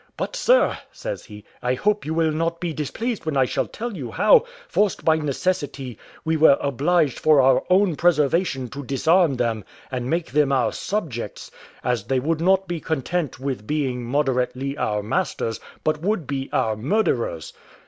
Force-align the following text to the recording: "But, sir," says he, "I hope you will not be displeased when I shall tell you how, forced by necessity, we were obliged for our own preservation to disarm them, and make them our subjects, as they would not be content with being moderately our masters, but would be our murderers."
"But, 0.17 0.35
sir," 0.35 0.79
says 0.91 1.25
he, 1.25 1.43
"I 1.61 1.75
hope 1.75 2.07
you 2.07 2.15
will 2.15 2.31
not 2.31 2.59
be 2.59 2.73
displeased 2.73 3.23
when 3.23 3.37
I 3.37 3.45
shall 3.45 3.67
tell 3.67 3.95
you 3.95 4.09
how, 4.09 4.45
forced 4.67 5.05
by 5.05 5.17
necessity, 5.17 5.99
we 6.25 6.37
were 6.37 6.57
obliged 6.59 7.19
for 7.19 7.39
our 7.39 7.61
own 7.69 7.95
preservation 7.95 8.67
to 8.69 8.83
disarm 8.83 9.35
them, 9.35 9.63
and 9.91 10.09
make 10.09 10.31
them 10.31 10.51
our 10.51 10.71
subjects, 10.73 11.51
as 11.83 12.05
they 12.05 12.19
would 12.19 12.41
not 12.41 12.67
be 12.67 12.79
content 12.79 13.39
with 13.39 13.67
being 13.67 14.03
moderately 14.03 14.75
our 14.75 15.03
masters, 15.03 15.59
but 15.83 16.01
would 16.01 16.25
be 16.25 16.49
our 16.51 16.75
murderers." 16.75 17.53